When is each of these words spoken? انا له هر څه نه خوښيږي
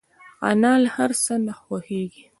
انا 0.49 0.73
له 0.83 0.89
هر 0.97 1.11
څه 1.23 1.33
نه 1.45 1.53
خوښيږي 1.61 2.25